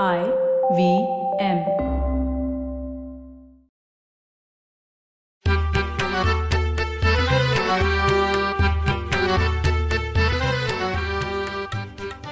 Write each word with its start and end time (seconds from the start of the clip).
I 0.00 0.22
V 0.24 1.02
M. 1.40 1.58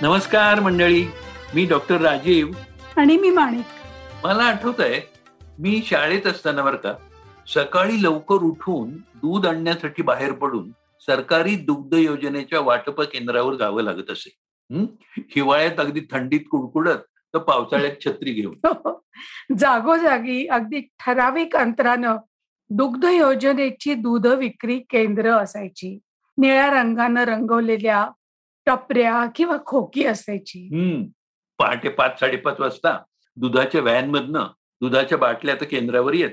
नमस्कार 0.02 0.60
मंडळी 0.60 1.06
मी 1.54 1.66
doctor 1.66 2.00
Rajiv. 2.00 2.48
आणि 2.96 3.16
मी 3.16 3.30
माणिक. 3.30 3.64
मला 4.24 4.42
आठवत 4.42 4.74
आहे 4.78 5.10
मी 5.58 5.82
शाळेत 5.86 6.26
असताना 6.26 6.62
बरं 6.62 6.76
का 6.76 6.94
सकाळी 7.54 8.02
लवकर 8.02 8.34
उठून 8.34 8.96
दूध 8.96 9.46
आणण्यासाठी 9.46 10.02
बाहेर 10.02 10.32
पडून 10.32 10.70
सरकारी 11.00 11.56
दुग्ध 11.56 11.94
योजनेच्या 11.94 12.60
वाटप 12.60 13.00
केंद्रावर 13.00 13.54
जावं 13.54 13.82
लागत 13.82 14.10
असे. 14.10 14.38
हं? 14.72 14.84
हिवाळ्यात 15.18 15.80
अगदी 15.80 16.00
थंडीत 16.10 16.40
कुडकुडत 16.50 16.98
तर 17.34 17.38
पावसाळ्यात 17.38 17.96
छत्री 18.06 18.32
घेऊन. 18.32 18.54
जागोजागी 19.58 20.46
अगदी 20.46 20.80
ठराविक 20.80 21.56
अंतरानं 21.56 22.16
दुग्ध 22.70 23.04
योजनेची 23.04 23.94
दूध 23.94 24.26
विक्री 24.26 24.78
केंद्र 24.78 25.30
असायची. 25.30 25.98
निळ्या 26.38 26.82
रंगानं 26.82 27.22
रंगवलेल्या 27.22 28.08
टपऱ्या 28.66 29.26
किंवा 29.36 29.56
खोकी 29.66 30.04
असायची. 30.04 30.68
पहाटे 31.58 31.88
पाच 31.88 32.20
साडेपाच 32.20 32.60
वाजता 32.60 33.02
दुधाच्या 33.36 33.80
व्हॅन 33.80 34.10
मधनं 34.10 34.46
दुधाच्या 34.80 35.18
बाटल्या 35.18 35.54
आता 35.54 35.64
केंद्रावर 35.64 36.14
येत. 36.14 36.30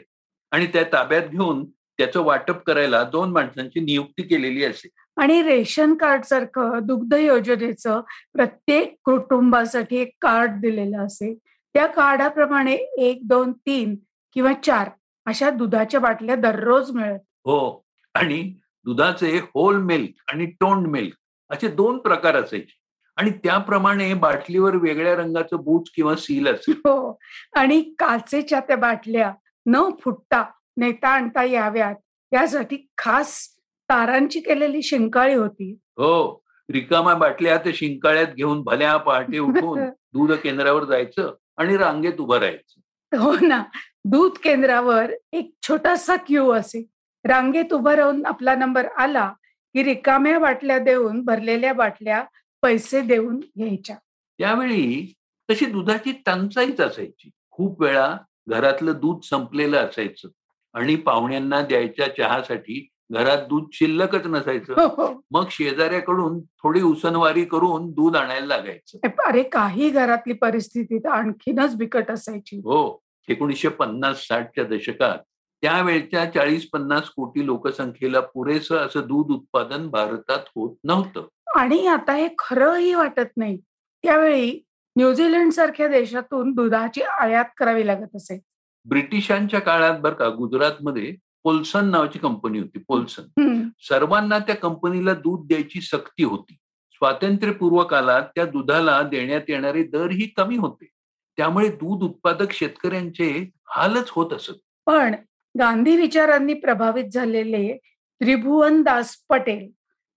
आणि 0.51 0.67
त्या 0.67 0.83
ताब्यात 0.83 1.27
घेऊन 1.27 1.65
त्याचं 1.69 2.21
वाटप 2.21 2.63
करायला 2.63 3.03
दोन 3.03 3.31
माणसांची 3.31 3.79
नियुक्ती 3.79 4.23
केलेली 4.23 4.63
असे. 4.63 4.89
आणि 5.17 5.41
रेशन 5.41 5.95
कार्ड 5.95 6.23
सारखं 6.23 6.79
दुग्ध 6.83 7.13
योजनेचं 7.13 8.01
प्रत्येक 8.33 8.95
कुटुंबासाठी 9.03 9.97
एक 9.97 10.11
कार्ड 10.21 10.51
दिलेलं 10.61 11.05
असे 11.05 11.37
त्या 11.73 11.85
कार्डाप्रमाणे 11.85 12.73
एक 12.97 13.19
दोन 13.23 13.51
तीन 13.51 13.95
किंवा 14.33 14.53
चार 14.53 14.89
अशा 15.25 15.49
दुधाच्या 15.49 15.99
बाटल्या 15.99 16.35
दररोज 16.35 16.91
मिळत. 16.91 17.19
हो. 17.19 17.85
आणि 18.13 18.55
दुधाचे 18.85 19.37
होल 19.37 19.77
मिल्क 19.81 20.09
आणि 20.33 20.45
टोंड 20.45 20.87
मिल्क 20.87 21.15
असे 21.49 21.67
दोन 21.67 21.97
प्रकार 21.97 22.35
असायचे. 22.35 22.77
आणि 23.15 23.29
त्याप्रमाणे 23.29 24.13
बाटलीवर 24.13 24.75
वेगळ्या 24.75 25.15
रंगाचं 25.15 25.63
बूच 25.63 25.89
किंवा 25.95 26.15
सील 26.15 26.47
असे 26.47 26.71
हो. 26.71 27.19
आणि 27.55 27.81
काचेच्या 27.99 28.59
त्या 28.59 28.77
बाटल्या 28.77 29.33
न 29.65 29.89
फुटता 30.03 30.45
नेता 30.77 31.09
आणता 31.09 31.43
याव्यात. 31.43 31.95
यासाठी 32.33 32.87
खास 32.97 33.56
तारांची 33.89 34.39
केलेली 34.39 34.81
शिंकाळी 34.81 35.33
होती. 35.33 35.71
हो. 35.97 36.43
रिकामा 36.71 37.13
बाटल्या 37.13 37.57
त्या 37.57 37.71
शिंकाळ्यात 37.75 38.27
घेऊन 38.27 38.61
भल्या 38.61 38.97
पहाटे 38.97 39.39
उठून 39.39 39.79
दूध 40.13 40.31
केंद्रावर 40.31 40.83
जायचं 40.83 41.33
आणि 41.57 41.77
रांगेत 41.77 42.13
उभं 42.19 42.37
राहायचं. 42.37 42.79
हो 43.17 43.35
ना. 43.41 43.63
दूध 44.05 44.31
केंद्रावर 44.43 45.11
एक 45.31 45.51
छोटासा 45.61 46.15
क्यू 46.15 46.49
असे. 46.51 46.85
रांगेत 47.25 47.73
उभं 47.73 47.91
राहून 47.91 48.25
आपला 48.25 48.55
नंबर 48.55 48.85
आला 48.97 49.33
की 49.73 49.83
रिकाम्या 49.83 50.39
बाटल्या 50.39 50.79
देऊन 50.79 51.23
भरलेल्या 51.25 51.73
बाटल्या 51.73 52.23
पैसे 52.61 53.01
देऊन 53.01 53.39
घ्यायच्या. 53.39 53.95
त्यावेळी 54.39 55.13
तशी 55.49 55.65
दुधाची 55.65 56.11
टंचाईच 56.25 56.81
असायची. 56.81 57.29
खूप 57.51 57.81
वेळा 57.81 58.17
घरातलं 58.47 58.91
दूध 58.91 59.21
संपलेलं 59.23 59.77
असायचं 59.77 60.27
आणि 60.73 60.95
पाहुण्यांना 60.95 61.61
द्यायच्या 61.61 62.15
चहासाठी 62.15 62.87
घरात 63.11 63.37
दूध 63.37 63.63
शिल्लकच 63.73 64.25
नसायचं. 64.25 64.73
हो, 64.73 64.87
हो. 64.87 65.21
मग 65.31 65.45
शेजाऱ्याकडून 65.51 66.39
थोडी 66.39 66.81
उसनवारी 66.81 67.45
करून 67.45 67.91
दूध 67.91 68.15
आणायला 68.15 68.45
लागायचं. 68.45 69.07
अरे 69.27 69.43
काही 69.43 69.89
घरातली 69.89 70.33
परिस्थिती 70.33 70.99
तर 70.99 71.09
आणखीनच 71.09 71.75
बिकट 71.75 72.11
असायची. 72.11 72.57
हो 72.57 73.01
एकोणीसशे 73.29 73.67
पन्नास 73.67 74.27
साठच्या 74.27 74.63
दशकात. 74.63 75.17
त्यावेळच्या 75.61 76.25
चाळीस 76.25 76.69
पन्नास 76.69 77.09
कोटी 77.09 77.45
लोकसंख्येला 77.45 78.19
पुरेसं 78.19 78.75
असं 78.75 78.99
दूध 78.99 79.31
उत्पादन 79.31 79.87
भारतात 79.87 80.39
होत 80.55 80.77
नव्हतं. 80.83 81.27
आणि 81.55 81.87
आता 81.87 82.13
हे 82.13 82.27
खरंही 82.39 82.93
वाटत 82.93 83.37
नाही. 83.37 83.57
त्यावेळी 84.03 84.63
न्यूझीलंड 84.95 85.51
सारख्या 85.51 85.87
देशातून 85.87 86.51
दुधाची 86.51 87.01
आयात 87.01 87.45
करावी 87.57 87.87
लागत 87.87 88.15
असे. 88.15 88.39
ब्रिटिशांच्या 88.85 89.59
काळात 89.59 89.99
बरं 89.99 90.13
का 90.13 90.29
गुजरातमध्ये 90.29 91.15
पोल्सन 91.47 91.89
नावाची 91.89 92.19
कंपनी 92.19 92.59
होती 92.59 92.79
पोल्सन. 92.79 93.69
सर्वांना 93.79 94.39
त्या 94.39 94.55
कंपनीला 94.55 95.13
दूध 95.13 95.47
द्यायची 95.47 95.81
सक्ती 95.81 96.23
होती. 96.23 96.57
स्वातंत्र्यपूर्व 96.91 97.83
काळात 97.83 98.21
त्या 98.21 98.45
दुधाला 98.45 99.01
देण्यात 99.01 99.41
येणारे 99.47 99.83
दरही 99.83 100.27
कमी 100.27 100.57
होते. 100.57 100.89
त्यामुळे 101.37 101.69
दूध 101.69 102.03
उत्पादक 102.03 102.51
शेतकऱ्यांचे 102.51 103.49
हालच 103.69 104.09
होत 104.09 104.31
असत. 104.31 104.53
पण 104.85 105.15
गांधी 105.59 105.95
विचारांनी 105.95 106.53
प्रभावित 106.53 107.05
झालेले 107.13 107.77
त्रिभुवन 108.19 108.81
दास 108.81 109.15
पटेल 109.29 109.69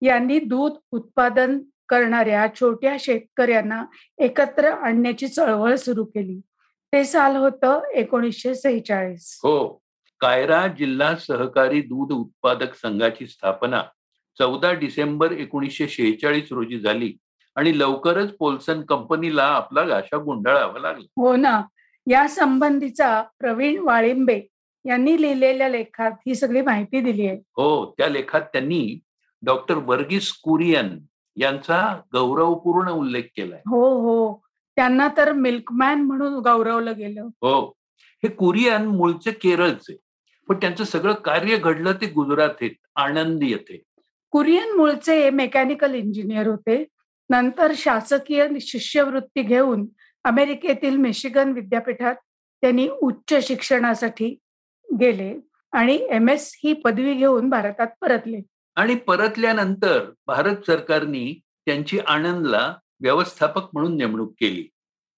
यांनी 0.07 0.39
दूध 0.39 0.73
उत्पादन 0.91 1.59
करणाऱ्या 1.89 2.47
छोट्या 2.61 2.97
शेतकऱ्यांना 3.01 3.85
एकत्र 4.19 4.71
आणण्याची 4.71 5.29
चळवळ 5.29 5.75
सुरू 5.75 6.05
केली. 6.05 6.41
ते 6.93 7.05
साल 7.05 7.37
होतं 7.37 7.81
एकोणीसशे 7.95 8.55
सेहेचाळीस. 8.55 9.41
हो. 9.43 9.83
कायरा 10.21 10.67
जिल्हा 10.67 11.17
सहकारी 11.17 11.81
दूध 11.81 12.13
उत्पादक 12.13 12.75
संघाची 12.75 13.27
स्थापना 13.27 13.83
चौदा 14.39 14.73
डिसेंबर 14.73 15.33
एकोणीसशे 15.33 15.89
शेहेचाळीस 15.89 16.53
रोजी 16.53 16.81
झाली 16.81 17.17
आणि 17.57 17.79
लवकरच 17.79 18.37
पोल्सन 18.37 18.83
कंपनीला 18.83 19.45
आपला 19.45 19.83
गाशा 19.83 20.17
गुंडाळावा 20.17 20.79
लागला. 20.79 21.07
हो 21.17 21.37
ना. 21.37 21.63
या 22.11 22.29
संबंधीचा 22.29 23.23
प्रवीण 23.39 23.79
वाळिंबे 23.79 24.41
यांनी 24.87 25.23
लिहिलेल्या 25.23 25.69
लेखात 25.69 26.11
ही 26.27 26.35
सगळी 26.35 26.61
माहिती 26.61 27.01
दिली 27.01 27.27
आहे. 27.27 27.37
हो 27.37 27.95
त्या 27.99 28.09
लेखात 28.09 28.41
त्यांनी 28.41 29.01
डॉक्टर 29.43 29.75
वर्गीस 29.75 30.33
कुरियन 30.33 30.99
यांचा 31.37 32.01
गौरवपूर्ण 32.13 32.91
उल्लेख 32.91 33.23
केलाय. 33.23 33.61
हो 33.67 34.01
हो. 34.01 34.43
त्यांना 34.77 35.09
तर 35.17 35.33
मिल्कमॅन 35.33 36.03
म्हणून 36.03 36.35
गौरवलं 36.35 36.93
गेलं. 36.97 37.23
हो. 37.23 37.73
हे 38.23 38.29
कुरियन 38.29 38.87
मूळचे 38.87 39.31
केरळचे. 39.31 39.97
पण 40.51 40.57
त्यांचं 40.57 40.85
सगळं 40.85 41.13
कार्य 41.13 41.57
घडलं 41.57 41.93
ते 41.93 42.07
गुजरात 42.07 42.49
येत 42.61 42.71
आनंद 42.97 43.43
येथे. 43.43 43.83
कुरियन 44.31 44.77
मूळचे 44.77 45.31
मेकॅनिकल 45.31 45.95
इंजिनियर 45.95 46.47
होते. 46.47 46.85
नंतर 47.31 47.73
शासकीय 47.77 48.49
शिष्यवृत्ती 48.61 49.43
घेऊन 49.43 49.87
अमेरिकेतील 50.25 50.97
मिशिगन 50.97 51.53
विद्यापीठात 51.53 52.15
त्यांनी 52.61 52.89
उच्च 52.89 53.47
शिक्षणासाठी 53.49 54.39
गेले 55.01 55.41
आणि 55.73 56.07
एम 56.11 56.29
एस 56.29 56.61
ही 56.65 56.73
पदवी 56.73 57.15
घेऊन 57.15 57.49
भारतात 57.49 57.87
परतले. 58.01 58.41
आणि 58.77 58.95
परतल्यानंतर 58.95 60.11
भारत 60.27 60.57
सरकारने 60.67 61.41
त्यांची 61.67 61.99
आनंदला 62.07 62.75
व्यवस्थापक 63.01 63.63
म्हणून 63.73 63.97
नेमणूक 63.97 64.35
केली. 64.41 64.69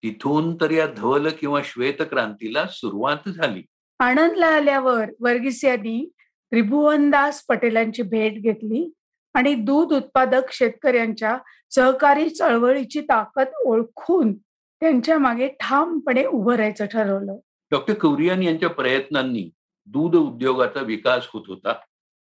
तिथून 0.03 0.56
तर 0.56 0.70
या 0.70 0.87
धवल 0.87 1.28
किंवा 1.28 1.60
श्वेत 1.64 2.03
क्रांतीला 2.10 2.66
सुरुवात 2.66 3.28
झाली. 3.28 3.62
आनंदला 4.02 4.46
आल्यावर 4.46 5.10
वर्गीस 5.20 5.64
यांनी 5.64 6.12
त्रिभुवनदास 6.20 7.44
पटेलांची 7.44 8.02
भेट 8.02 8.42
घेतली 8.42 8.92
आणि 9.34 9.54
दूध 9.54 9.92
उत्पादक 9.92 10.42
शेतकऱ्यांच्या 10.50 11.38
सहकारी 11.70 12.30
चळवळीची 12.30 13.00
ताकद 13.00 13.46
ओळखून 13.64 14.34
त्यांच्या 14.34 15.18
मागे 15.18 15.48
ठामपणे 15.60 16.24
उभं 16.24 16.54
राहायचं 16.54 16.86
ठरवलं. 16.86 17.36
डॉक्टर 17.70 17.94
कुरियन 17.94 18.42
यांच्या 18.42 18.70
प्रयत्नांनी 18.70 19.50
दूध 19.86 20.16
उद्योगाचा 20.16 20.80
विकास 20.80 21.26
होत 21.32 21.42
होता. 21.46 21.72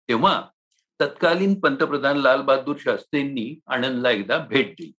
तेव्हा 0.10 0.42
तत्कालीन 1.02 1.60
पंतप्रधान 1.60 2.18
लाल 2.18 2.42
बहादूर 2.42 2.76
शास्त्रींनी 2.80 3.60
आनंदला 3.68 4.12
एकदा 4.12 4.38
भेट 4.38 4.72
दिली. 4.72 4.92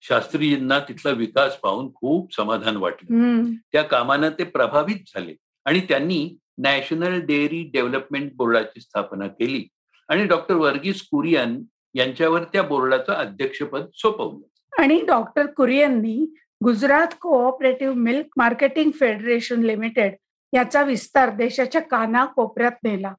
शास्त्रीजींना 0.00 0.78
तिथला 0.78 1.10
विकास 1.10 1.56
पाहून 1.56 1.94
खूप 1.94 2.34
समाधान 2.34 2.76
वाटलं. 2.76 3.42
त्या 3.72 3.82
कामानं 3.82 4.28
ते 4.28 4.44
प्रभावित 4.44 4.96
झाले. 5.06 5.34
आणि 5.64 5.80
त्यांनी 5.80 6.36
नॅशनल 6.58 7.20
डेअरी 7.20 7.70
डेव्हलपमेंट 7.72 8.32
बोर्डाची 8.34 8.80
स्थापना 8.80 9.26
केली. 9.26 9.68
आणि 10.08 10.24
डॉक्टर 10.24 10.54
वर्गीस 10.54 11.02
कुरियन 11.02 11.62
यांच्यावर 11.94 12.44
त्या 12.44 12.62
बोर्डाचं 12.62 13.12
अध्यक्षपद 13.12 13.84
सोपवलं. 13.94 14.82
आणि 14.82 15.00
doctor 15.06 15.46
कुरियननी 15.46 16.34
Gujarat 16.64 17.06
cooperative 17.20 17.94
milk 17.94 18.26
marketing 18.36 18.90
federation 18.90 19.62
limited 19.62 20.12
याचा 20.54 20.82
विस्तार 20.82 21.30
देशाच्या 21.30 21.80
काना 21.80 22.24
कोपऱ्यात 22.24 22.72
नेला. 22.84 23.14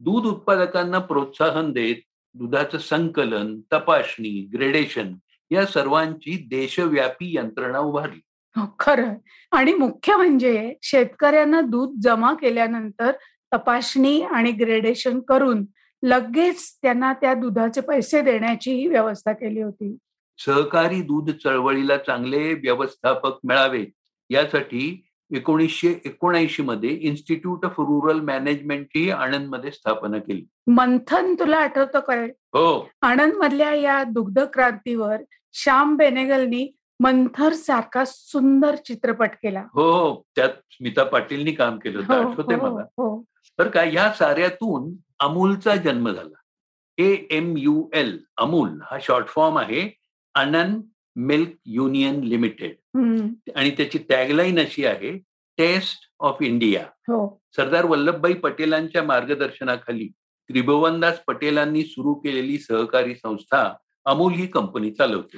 दूध 0.00 0.26
उत्पादकांना 0.26 0.98
प्रोत्साहन 0.98 1.72
देत 1.72 1.96
दुधाचं 2.34 2.78
संकलन 2.78 3.60
तपासणी 3.72 4.50
ग्रेडेशन 4.54 5.14
या 5.50 5.66
सर्वांची 5.66 6.46
देशव्यापी 6.50 7.36
यंत्रणा 7.36 7.78
उभारली. 7.78 8.20
खरं. 8.80 9.14
आणि 9.52 9.74
मुख्य 9.74 10.16
म्हणजे 10.16 10.74
शेतकऱ्यांना 10.82 11.60
दूध 11.60 11.94
जमा 12.02 12.34
केल्यानंतर 12.34 13.10
तपासणी 13.52 14.22
आणि 14.22 14.52
ग्रेडेशन 14.52 15.20
करून 15.20 15.64
लगेच 16.02 16.78
त्यांना 16.82 17.12
त्या 17.12 17.34
दुधाचे 17.34 17.80
पैसे 17.80 18.20
देण्याचीही 18.20 18.86
व्यवस्था 18.86 19.32
केली 19.32 19.62
होती. 19.62 19.96
सहकारी 20.38 21.02
दूध 21.02 21.30
चळवळीला 21.30 21.96
चांगले 21.96 22.54
व्यवस्थापक 22.54 23.38
मिळावेत 23.44 23.86
यासाठी 24.30 25.02
एकोणीसशे 25.34 26.00
एकोणऐंशी 26.04 26.62
मध्ये 26.62 26.90
इन्स्टिट्यूट 26.90 27.64
ऑफ 27.64 27.72
रुरल 27.78 28.20
मॅनेजमेंटची 28.20 29.10
आनंदमध्ये 29.10 29.70
स्थापना 29.70 30.18
केली. 30.18 30.46
मंथन 30.66 31.34
तुला 31.34 31.56
आठवतं 31.56 32.00
काय 32.00 32.26
हो. 32.26 32.88
आनंद 33.02 33.32
मधल्या 33.32 33.74
या 33.74 34.04
दुग्ध 34.04 34.44
क्रांतीवर 34.44 35.16
श्याम 35.52 35.96
बेनेगलनी 35.96 36.75
मंथर 37.00 37.52
सारखा 37.52 38.04
सुंदर 38.06 38.76
चित्रपट 38.76 39.30
केला. 39.42 39.60
हो 39.74 39.90
हो. 39.92 40.22
त्यात 40.36 40.48
स्मिता 40.70 41.04
पाटीलनी 41.04 41.52
काम 41.52 41.78
केलं 41.78 41.98
होतं. 41.98 42.22
हो, 42.22 42.30
आठवते 42.30 42.54
हो, 42.54 42.76
मला. 42.76 43.22
तर 43.58 43.68
काय 43.68 43.90
ह्या 43.90 44.12
साऱ्यातून 44.12 44.96
अमूलचा 45.20 45.76
जन्म 45.76 46.10
झाला. 46.10 46.38
A 46.98 47.16
M 47.30 47.56
U 47.56 47.88
L 47.94 48.24
Amul. 48.36 48.68
हा 48.90 48.98
शॉर्ट 49.02 49.26
फॉर्म 49.26 49.58
आहे. 49.58 49.98
Anand 50.34 50.82
milk 51.16 51.48
union 51.66 52.20
limited. 52.20 52.74
आणि 53.56 53.70
त्याची 53.70 53.98
टॅगलाईन 53.98 54.58
अशी 54.58 54.84
आहे 54.84 55.18
taste 55.58 55.98
of 56.20 56.36
India. 56.40 56.86
Sardar 57.56 57.84
Vallabhbhai 57.84 58.32
पटेलांच्या 58.32 59.02
मार्गदर्शनाखाली 59.02 60.08
त्रिभुवनदास 60.48 61.18
पटेलांनी 61.26 61.82
सुरू 61.82 62.14
केलेली 62.14 62.58
सहकारी 62.58 63.14
संस्था 63.14 63.74
अमूल 64.04 64.32
ही 64.32 64.46
कंपनी 64.46 64.90
चालवते. 64.90 65.36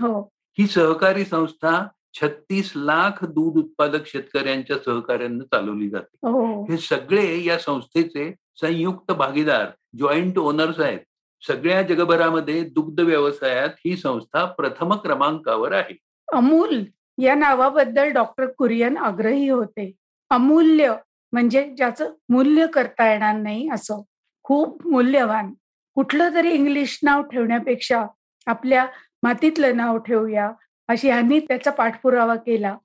हो 0.60 0.66
सहकारी 0.66 1.24
संस्था 1.24 1.86
छत्तीस 2.14 2.72
लाख 2.76 3.24
दूध 3.24 3.58
उत्पादक 3.58 4.06
शेतकऱ्यांच्या 4.06 4.76
सहकार्यानं 4.84 5.44
चालवली 5.44 5.90
जाते. 5.90 6.16
हो. 6.22 6.64
हे 6.64 6.76
सगळे 6.76 7.44
या 7.44 7.58
संस्थेचे 7.58 8.34
संयुक्त 8.60 9.12
भागीदार 9.12 9.66
जॉईंट 9.98 10.38
ओनर्स 10.38 10.80
आहेत. 10.80 10.98
सगळ्या 11.46 11.82
जगभरामध्ये 11.82 12.64
दुग्ध 12.64 13.00
व्यवसायात 13.00 13.68
ही 13.78 13.96
संस्था 13.96 14.44
प्रथम 14.44 14.94
क्रमांकावर 14.94 15.72
आहे. 15.72 15.96
अमूल 16.32 16.84
या 17.18 17.34
नावाबद्दल 17.34 18.08
डॉक्टर 18.08 18.46
कुरियन 18.46 18.96
आग्रही 18.96 19.48
होते. 19.48 19.92
अमूल्य 20.30 20.94
म्हणजे 21.32 21.74
ज्याचं 21.76 22.12
मूल्य 22.28 22.66
करता 22.66 23.12
येणार 23.12 23.34
नाही 23.34 23.68
असं. 23.70 24.02
खूप 24.42 24.86
मूल्यवान. 24.86 25.52
कुठलं 25.94 26.34
तरी 26.34 26.50
इंग्लिश 26.50 27.00
नाव 27.02 27.22
ठेवण्यापेक्षा 27.22 28.06
आपल्या 28.46 28.86
मातीतलं 29.22 29.76
नाव 29.76 29.98
ठेवूया. 29.98 30.52
अशी 30.88 31.08
ह्यांनी 31.08 31.40
त्याचा 31.40 31.70
पाठपुरावा 31.70 32.36
केला. 32.36 32.76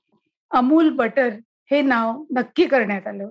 अमूल 0.52 0.90
बटर 0.90 1.30
हे 1.72 1.82
नाव 1.82 2.24
नक्की 2.36 2.66
करण्यात 2.66 3.08
आलं. 3.08 3.30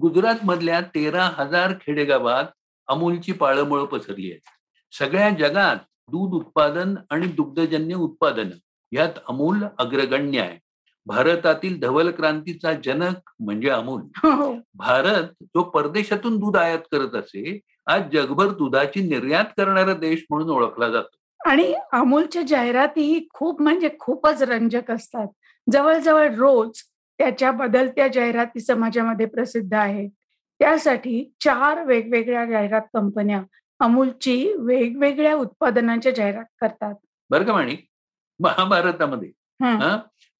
गुजरात 0.00 0.34
मधल्या 0.44 0.80
तेरा 0.80 1.30
हजार 1.34 1.72
खेडेगावात 1.72 2.44
अमूलची 2.88 3.32
पाळंमुळं 3.32 3.84
पसरली 3.84 4.30
आहेत. 4.30 4.48
सगळ्या 4.92 5.30
जगात 5.30 5.76
दूध 6.08 6.32
उत्पादन 6.32 6.94
आणि 7.10 7.26
दुग्धजन्य 7.26 7.94
उत्पादन 7.94 8.50
यात 8.92 9.12
अमूल 9.28 9.64
अग्रगण्य 9.78 10.40
आहे. 10.40 10.58
भारतातील 11.06 11.80
धवल 11.80 12.10
क्रांतीचा 12.10 12.72
जनक 12.72 13.30
म्हणजे 13.40 13.68
अमूल. 13.68 14.02
हो. 14.16 14.54
भारत 14.74 15.24
जो 15.42 15.62
परदेशातून 15.62 16.36
दूध 16.36 16.56
आयात 16.56 16.78
करत 16.78 17.14
असे 17.14 17.60
आज 17.86 18.02
जगभर 18.12 18.46
दुधाची 18.46 19.08
निर्यात 19.08 19.44
करणारा 19.44 19.94
देश 19.94 20.24
म्हणून 20.30 20.50
ओळखला 20.50 20.88
जातो. 20.88 21.16
आणि 21.44 21.74
अमूलच्या 21.92 22.42
जाहिरातीही 22.48 23.26
खूप 23.34 23.62
म्हणजे 23.62 23.88
खूपच 24.00 24.42
रंजक 24.42 24.90
असतात. 24.90 25.26
जवळजवळ 25.72 26.34
रोज 26.34 26.80
त्याच्या 27.18 27.50
बदलत्या 27.50 28.08
जाहिराती 28.08 28.60
समाजामध्ये 28.60 29.26
प्रसिद्ध 29.26 29.74
आहेत. 29.74 30.10
त्यासाठी 30.60 31.32
चार 31.40 31.84
वेगवेगळ्या 31.84 32.44
जाहिरात 32.46 32.82
कंपन्या 32.94 33.42
अमूलची 33.80 34.54
वेगवेगळ्या 34.58 35.34
उत्पादनांच्या 35.34 36.12
जाहिरात 36.12 36.44
करतात. 36.60 36.94
बरं 37.30 37.44
का 37.44 37.52
माणिक? 37.52 37.86
महाभारतामध्ये 38.40 39.30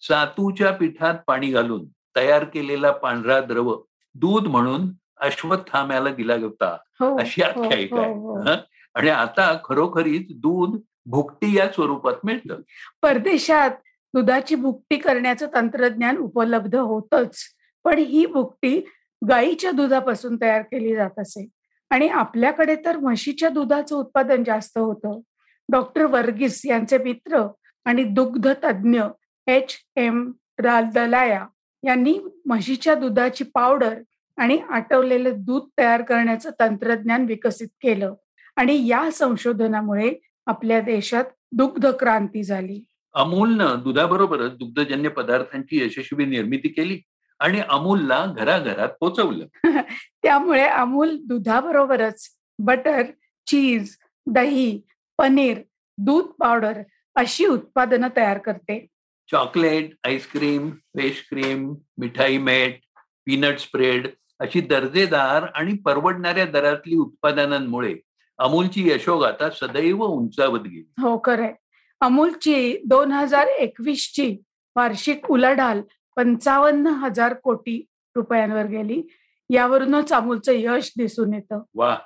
सातूच्या 0.03 0.71
पिठात 0.73 1.15
पाणी 1.27 1.51
घालून 1.51 1.85
तयार 2.17 2.45
केलेला 2.45 2.91
पांढरा 2.93 3.41
द्रव 3.41 3.75
दूध 4.15 4.47
म्हणून 4.47 4.89
अश्वत्थाम्याला 5.17 6.11
दिला 6.11 6.35
होता. 6.35 6.77
हो 7.01 7.17
अशी 7.19 7.43
आख्यायिका 7.43 7.97
हो, 7.97 8.39
आहे. 8.39 8.51
हं? 8.51 8.61
आणि 8.95 9.09
आता 9.11 9.57
खरोखरीच 9.65 10.27
दूध 10.31 10.81
भुकटी 11.07 11.57
या 11.57 11.69
स्वरूपात 11.69 12.15
मिळतं. 12.25 12.61
परदेशात 13.03 13.71
दुधाची 14.15 14.55
भुकटी 14.55 14.97
करण्याचं 14.97 15.47
तंत्रज्ञान 15.55 16.17
उपलब्ध 16.17 16.77
होतच 16.77 17.39
पण 17.85 17.99
ही 17.99 18.27
भुकटी 18.27 18.87
गाईच्या 19.29 19.71
दुधापासून 19.71 20.37
तयार 20.41 20.63
केली 20.63 20.97
जात 20.97 21.19
असे. 21.19 21.49
आणि 21.91 22.09
आपल्याकडे 22.09 22.77
तर 22.77 22.97
म्हशीच्या 22.97 23.49
दुधाचं 23.49 23.97
उत्पादन 23.97 24.45
जास्त 24.45 24.79
होतं. 24.79 25.21
डॉक्टर 25.69 26.05
वर्गीस 26.05 26.63
यांचे 26.67 26.99
मित्र 26.99 27.49
आणि 27.85 28.05
दुग्ध 28.05 28.53
तज्ज्ञ 28.65 29.03
एच 29.47 29.73
एम 29.97 30.33
दलाया 30.59 31.47
यांनी 31.85 32.19
म्हशीच्या 32.45 32.95
दुधाची 32.95 33.45
पावडर 33.45 34.03
आणि 34.37 34.59
आटवलेलं 34.69 35.33
दूध 35.37 35.69
तयार 35.79 36.03
करण्याचं 36.03 36.51
तंत्रज्ञान 36.61 37.25
विकसित 37.25 37.69
केलं. 37.83 38.15
आणि 38.57 38.87
या 38.87 39.11
संशोधनामुळे 39.13 40.13
आपल्या 40.47 40.81
देशात 40.81 41.25
दुग्ध 41.53 41.87
क्रांती 41.87 42.43
झाली 42.43 42.85
अमूलनं 43.15 43.81
दुधाबरोबरच 43.85 44.53
दुग्धजन्य 44.53 45.09
पदार्थांची 45.09 45.83
यशस्वी 45.83 46.25
निर्मिती 46.25 46.69
केली 46.69 47.01
आणि 47.41 47.61
अमूलला 47.69 48.27
घराघरात 48.27 48.89
पोचवलं. 49.01 49.47
त्यामुळे 50.23 50.65
अमूल 50.69 51.17
दुधाबरोबरच 51.25 52.29
बटर 52.59 53.03
चीज 53.47 53.97
दही 54.27 54.81
पनीर 55.19 55.59
दूध 55.99 56.25
पावडर 56.25 56.83
अशी 57.17 57.47
उत्पादनं 57.47 58.09
तयार 58.17 58.39
करते. 58.39 58.87
Chocolate 59.33 59.91
ice cream 60.05 60.71
fresh 60.71 61.27
cream 61.31 61.75
मिठाई 61.99 62.39
मेट 62.39 62.81
पीनट 63.27 63.59
स्प्रेड 63.59 64.09
अशी 64.41 64.61
दर्जेदार 64.61 65.43
आणि 65.43 65.75
परवडणाऱ्या 65.75 66.45
दरातली 66.45 66.97
उत्पादनांमुळे 66.97 67.95
अमूलची 68.39 68.91
यशोगाथा 68.91 69.51
सदैव 69.51 70.03
उंचावत 70.05 70.61
गेली. 70.61 70.93
हो 71.01 71.21
खरंय. 71.25 71.53
अमूलची 72.01 72.83
दोन 72.85 73.13
हजार 73.13 73.47
एकवीस 73.47 74.13
ची 74.15 74.37
वार्षिक 74.77 75.31
उलाढाल 75.31 75.81
पंचावन्न 76.17 76.87
हजार 76.87 77.35
कोटी 77.35 77.85
रुपयांवर 78.17 78.67
गेली. 78.67 79.03
यावरूनच 79.51 80.13
अमूलचं 80.13 80.53
यश 80.55 80.93
दिसून 80.99 81.35
येतं. 81.35 81.63
वा 81.75 81.97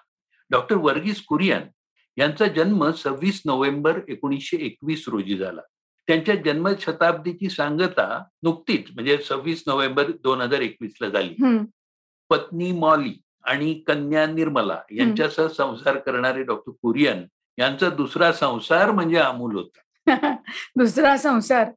डॉक्टर 0.51 0.77
वर्गीस 0.77 1.25
कुरियन 1.25 1.63
यांचा 2.17 2.47
जन्म 2.47 2.91
सव्वीस 2.91 3.43
नोव्हेंबर 3.47 4.01
एकोणीसशे 4.09 4.57
एकवीस 4.57 5.05
रोजी 5.09 5.37
झाला. 5.39 5.61
त्यांच्या 6.07 6.35
जन्मशताब्दीची 6.35 7.49
सांगता 7.49 8.25
नुकतीच 8.43 8.87
म्हणजे 8.95 9.19
सव्वीस 9.19 9.65
नोव्हेंबर 9.67 10.11
दोन 10.11 10.41
हजार 10.41 10.61
एकवीस 10.61 10.95
ला 11.01 11.09
झाली. 11.09 11.37
पत्नी 12.31 12.73
मॉली 12.73 13.21
आणि 13.49 13.75
कन्या 13.87 14.27
निर्मला 14.27 14.79
यांच्यासह 14.91 15.47
संसार 15.47 15.97
करणारे 15.97 16.43
डॉक्टर 16.43 16.73
कुरियन 16.83 17.25
यांचा 17.59 17.91
दुसरा 17.91 18.33
संसार 18.33 18.91
म्हणजे 18.91 19.17
अमूल 19.17 19.57
होता. 19.57 20.07
दुसरा 20.77 21.17
संसार. 21.17 21.71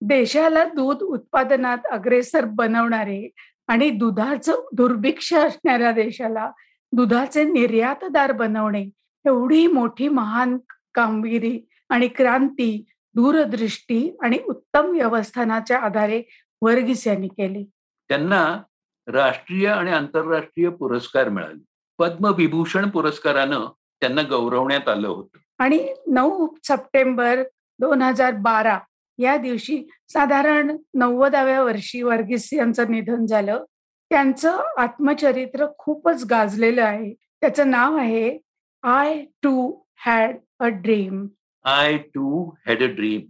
देशाला 0.00 0.64
दूध 0.64 1.02
उत्पादनात 1.02 1.86
अग्रेसर 1.90 2.44
बनवणारे 2.44 3.28
आणि 3.66 3.90
दुधाचं 3.90 4.64
दुर्भिक्ष 4.72 5.34
असणाऱ्या 5.34 5.92
देशाला 5.92 6.50
दुधाचे 6.92 7.44
निर्यातदार 7.44 8.32
बनवणे 8.32 8.82
एवढी 9.24 9.66
मोठी 9.66 10.08
महान 10.08 10.58
कामगिरी 10.94 11.58
आणि 11.88 12.08
क्रांती 12.08 12.84
दूरदृष्टी 13.14 14.16
आणि 14.22 14.38
उत्तम 14.46 14.86
व्यवस्थानाच्या 14.86 15.78
आधारे 15.78 16.22
वर्गीस 16.62 17.06
यांनी 17.06 17.28
केली. 17.28 17.64
त्यांना 18.08 18.62
राष्ट्रीय 19.06 19.66
आणि 19.68 19.90
आंतरराष्ट्रीय 19.90 20.68
पुरस्कार 20.68 21.28
मिळाले. 21.28 21.62
पद्मविभूषण 21.98 22.88
पुरस्कारानं 22.90 23.66
त्यांना 24.02 24.22
गौरवण्यात 24.22 24.88
आलं 24.88 25.08
होतं. 25.08 25.38
आणि 25.58 25.78
नऊ 26.06 26.46
सप्टेंबर 26.64 27.42
दोन 27.80 28.02
हजार 28.02 28.32
बारा 28.40 28.78
या 29.18 29.36
दिवशी 29.36 29.82
साधारण 30.08 30.76
नव्वदाव्या 30.94 31.62
वर्षी 31.62 32.02
वर्गीस 32.02 32.52
यांचं 32.52 32.90
निधन 32.90 33.24
झालं. 33.26 33.64
त्यांचं 34.10 34.60
आत्मचरित्र 34.78 35.66
खूपच 35.78 36.24
गाजलेलं 36.30 36.82
आहे. 36.82 37.12
त्याचं 37.40 37.70
नाव 37.70 37.96
आहे 37.96 38.38
I 38.82 39.24
too 39.42 39.72
had 40.06 40.36
a 40.60 40.66
dream 40.66 41.26
I 41.64 41.96
too 42.14 42.44
had 42.66 42.82
a 42.82 42.86
dream 42.86 43.20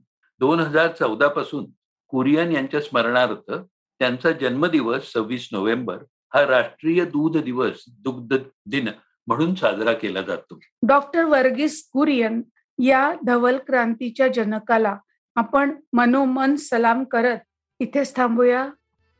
दोन 0.41 0.61
हजार 0.61 0.89
चौदा 0.93 1.29
पासून 1.29 1.65
कुरियन 2.13 2.53
यांच्या 2.53 2.81
स्मरणार्थ 2.81 3.51
त्यांचा 3.99 4.31
जन्मदिवस 4.33 5.13
सव्वीस 5.13 5.49
नोव्हेंबर 5.53 5.99
हा 6.35 6.47
राष्ट्रीय 6.47 7.05
दूध 7.05 7.39
दिवस 7.39 7.85
दुग्ध 7.89 8.37
दिन 8.67 8.89
म्हणून 9.27 9.55
साजरा 9.55 9.93
केला 9.93 10.23
जातो. 10.23 10.59
डॉक्टर 10.87 11.25
वर्गीस 11.25 11.89
कुरियन 11.93 12.43
या 12.79 13.13
धवल 13.27 13.57
क्रांतीच्या 13.57 14.29
जनकाला 14.29 14.97
आपण 15.37 15.71
मनोमन 15.93 16.57
सलाम 16.57 17.05
करत 17.05 17.39
इथेच 17.81 18.17
थांबूया. 18.17 18.69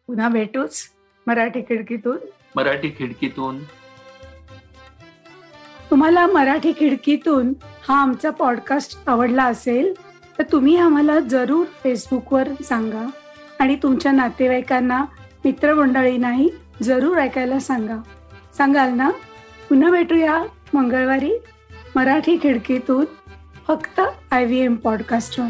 पुन्हा 0.07 0.29
भेटूच 0.29 0.83
मराठी 1.27 1.61
खिडकीतून. 1.63 2.17
मराठी 2.57 2.91
खिडकीतून. 2.99 3.65
तुम्हाला 5.91 6.27
मराठी 6.27 6.73
खिडकीतून 6.73 7.53
हा 7.89 8.03
आमचा 8.03 8.31
पॉडकास्ट 8.31 8.99
आवडला 9.07 9.45
असेल 9.45 9.95
तर 10.39 10.43
तुम्ही 10.53 10.77
आम्हाला 10.77 11.21
जरूर 11.21 11.65
फेसबुकवर 11.83 12.49
सांगा. 12.65 13.07
आणि 13.61 13.77
तुमच्या 13.77 14.13
नातेवाईकांना 14.13 15.05
मित्रमंडळींनाही 15.45 16.49
जरूर 16.83 17.19
ऐकायला 17.19 17.59
सांगा. 17.59 17.97
सांगाल 18.57 18.93
ना? 18.93 19.11
पुन्हा 19.69 19.91
भेटूया 19.91 20.43
मंगळवारी 20.75 21.33
मराठी 21.97 22.39
खिडकीतून 22.43 23.05
फक्त 23.67 24.01
आय 24.31 24.45
व्ही 24.45 24.61
एम 24.61 24.75
पॉडकास्टवर 24.75 25.47